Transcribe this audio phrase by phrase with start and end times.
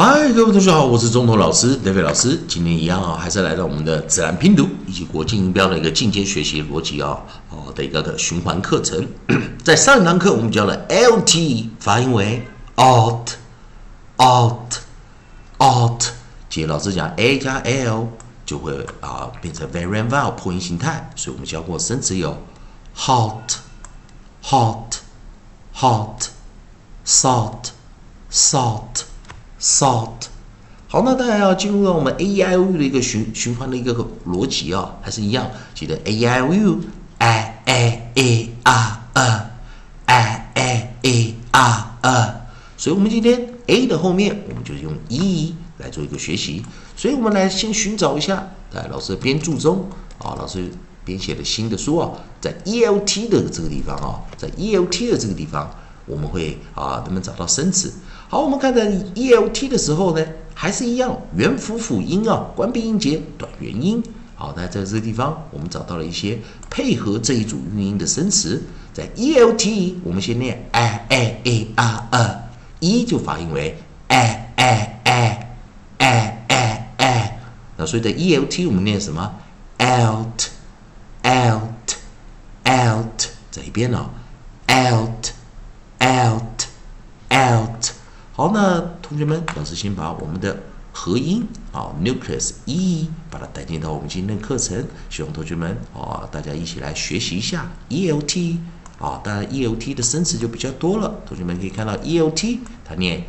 [0.00, 2.40] 嗨，各位同学好，我是中头老师 David 老师。
[2.46, 7.18] 今天一样啊，还是来到我们的自然拼读以及国际音标的一个进阶学习逻辑啊，
[7.50, 9.04] 哦的一个的循环课程。
[9.64, 13.30] 在上一堂课我们教了 lt 发音为 out
[14.18, 14.76] out
[15.60, 16.04] out
[16.48, 18.06] 接老师讲 a 加 l
[18.46, 22.40] 就会啊变成 variant vowel 破音形态，所以我们教过生词有
[22.96, 23.56] hot
[24.44, 24.98] hot
[25.74, 26.28] hot
[27.04, 27.70] salt
[28.30, 29.02] salt
[29.60, 30.26] salt，
[30.88, 33.92] 好，那当然要进入到我们 a e i o u 的一个循循环的一个
[34.26, 36.80] 逻辑啊，还是一样，记得 a e i o u
[37.18, 38.90] i a a r
[40.54, 42.34] e i a a r e，
[42.76, 46.62] 所以我们今天 a 的后面我们就用 e 来做一个学习，
[46.96, 50.70] 所以我们来先寻找一下，在老师的编著中啊，老师
[51.04, 55.70] 编写的新的书啊，在 e l t 的这个地方啊，在 e l t 的这个地方，
[56.08, 57.92] 我们会啊，能不能找到生词？
[58.28, 58.82] 好，我们看到
[59.14, 64.02] e l t 的时候呢，还是一样元辅辅音啊，关闭音节，短元音。
[64.34, 66.38] 好，那在这个地方，我们找到了一些
[66.70, 68.62] 配合这一组韵音的生词。
[68.92, 73.76] 在 e l t，我们先念 a a a r e，e 就发音为
[74.08, 75.48] a a a
[75.98, 77.38] a a a。
[77.76, 79.34] 那所以在 e l t，我们念什么
[79.78, 80.48] ？alt
[81.22, 81.96] alt
[82.64, 84.10] alt，这一边呢
[84.66, 85.32] alt
[85.98, 86.68] alt。
[88.52, 90.56] 那同学们，老师先把我们的
[90.92, 94.84] 合音啊，nucleus e，把它带进到我们今天的课程。
[95.08, 98.60] 希望同学们啊，大家一起来学习一下 e l t
[98.98, 99.20] 啊。
[99.22, 101.20] 当然 e l t 的生词就比较多了。
[101.26, 103.24] 同学们可以看到 e l t，它念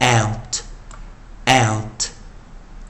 [0.00, 0.60] alt
[1.46, 2.08] alt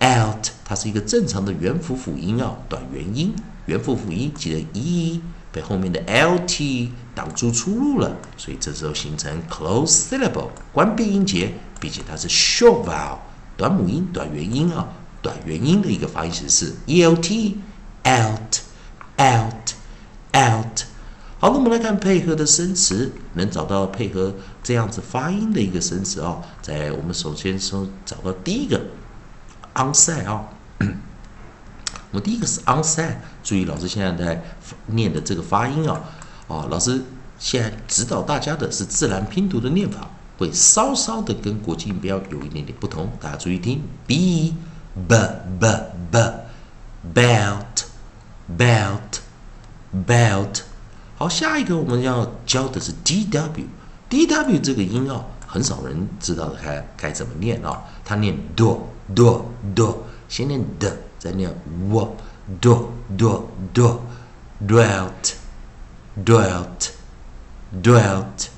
[0.00, 3.34] alt，它是一个正常的元辅辅音啊，短元音。
[3.66, 5.20] 元辅辅音记得 e
[5.52, 13.18] 被后面的 l t 挡住出路了，所以这时候形成 close syllable 关闭音节，并且它是 short vowel
[13.56, 14.88] 短母音、短元音啊，
[15.20, 17.60] 短元音的一个发音形式 e l t
[18.04, 18.60] alt
[19.18, 19.74] alt
[20.32, 20.84] alt。
[21.38, 28.80] 好，那我们来看配合的生词，能找到配合这样子发音的一个生词啊，在我们首先说找到第一个
[29.74, 30.48] onset 啊。
[32.12, 34.42] 我们第一个是 onset，注意老师现在在
[34.86, 35.98] 念的这个发音啊，
[36.46, 37.02] 啊，老师
[37.38, 44.54] 现在指导大家的是自然拼读的念法，会稍稍的跟国际音标有一点点不同，大家注意听，b
[45.08, 45.16] b
[45.58, 45.66] b
[46.10, 46.18] b
[47.14, 47.84] belt
[48.58, 49.20] belt
[50.06, 50.60] belt，
[51.16, 53.64] 好，下一个我们要教的是 d w
[54.10, 60.94] d w 这个音啊，很少人知道该该怎么念啊，它念 do do do，先念的。
[61.22, 61.48] 再念
[61.88, 62.16] w
[62.60, 64.00] do do do
[64.66, 65.34] dwelt
[66.24, 66.90] dwelt
[67.80, 68.48] dwelt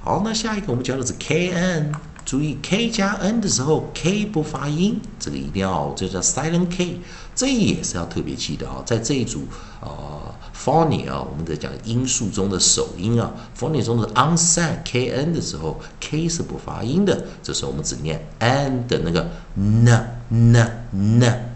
[0.00, 1.92] 好，那下一个我们教的是 k n，
[2.24, 7.00] 注意 k 加 n 的时候 k 不发音，这个一定要这叫 silent k，
[7.34, 8.80] 这也是要特别记得啊。
[8.86, 9.42] 在这一组
[9.80, 19.88] 啊 phony 啊，我们在讲音素中的首音啊，phony 中的 onset k n 的时候 k 是不发音的，这时候我们只念 n 的那个 n
[20.28, 21.55] n n。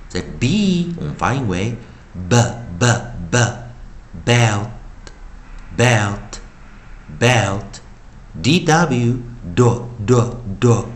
[0.08, 1.76] 在 b 我们发音为
[2.28, 2.36] b
[2.78, 2.86] b
[3.30, 3.38] b
[4.24, 4.68] belt
[5.76, 6.40] belt
[7.18, 7.80] belt
[8.42, 9.18] d w
[9.54, 10.88] do do do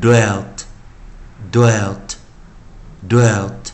[0.00, 0.66] dwelt
[1.50, 2.16] dwelt
[3.08, 3.72] dwelt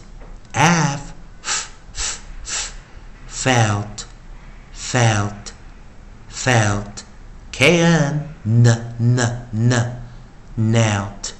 [0.52, 1.12] f
[1.42, 2.72] f f
[3.28, 4.06] felt
[4.72, 5.52] felt
[6.37, 7.03] felt
[7.51, 8.67] k n n
[8.99, 9.19] n
[9.51, 10.01] n
[10.55, 11.33] knelt,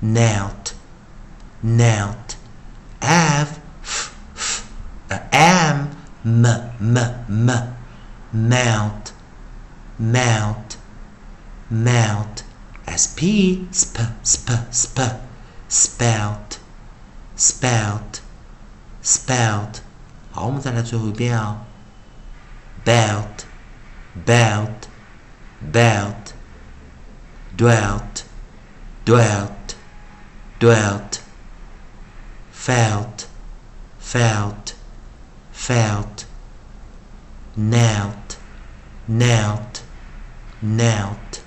[0.00, 0.74] knelt,
[1.62, 2.36] knelt.
[3.00, 4.64] Have, f, f,
[5.32, 5.90] am,
[6.24, 6.44] m,
[6.80, 6.96] m,
[7.28, 7.76] m,
[8.32, 9.12] melt,
[9.98, 10.76] melt,
[11.70, 12.42] melt,
[12.88, 14.98] sp, sp, sp, sp,
[15.68, 16.58] spelt,
[17.36, 18.20] spelt,
[19.04, 19.82] spelt。
[20.32, 23.44] 好，我们再来最后一遍啊、哦、，belt,
[24.15, 24.89] Belt,
[25.61, 26.33] belt,
[27.55, 28.25] dwelt,
[29.05, 29.75] dwelt,
[30.59, 31.21] dwelt,
[32.51, 33.27] felt,
[33.99, 34.75] felt,
[35.51, 36.25] felt,
[37.55, 38.37] knelt,
[39.07, 39.83] knelt,
[40.59, 41.41] knelt,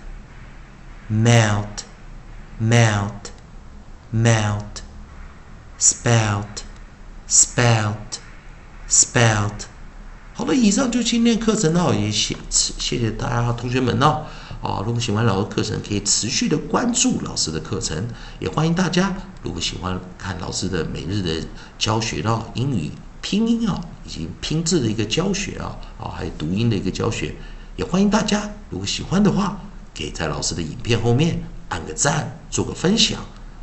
[1.09, 1.85] melt,
[2.59, 3.33] melt,
[4.11, 4.83] melt,
[5.79, 6.65] spelt,
[7.27, 8.21] spelt,
[8.89, 9.74] spelt。
[10.45, 14.27] 好了，以上就今天课程哦，也谢谢谢大家同学们哦。
[14.63, 18.07] 啊，如果喜欢老师课程，可以持续的关注老师的课程，
[18.41, 21.47] 也欢迎大家如果喜欢看老师的每日的
[21.79, 22.91] 教学哦，英语
[23.23, 27.35] 拼音啊，以及拼字的一个教学啊，啊，还有读音的一个教学，
[27.77, 29.59] 也欢迎大家如果喜欢的话，
[29.97, 33.19] 可以在老师的影片后面按个赞，做个分享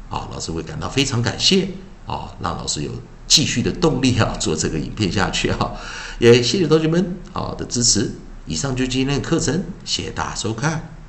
[0.09, 1.69] 啊，老师会感到非常感谢
[2.07, 2.91] 啊，让老师有
[3.31, 5.71] 继续的动力啊，做这个影片下去啊，
[6.19, 8.11] 也谢谢同学们好的支持。
[8.45, 11.00] 以上就今天的课程，谢谢大家收看。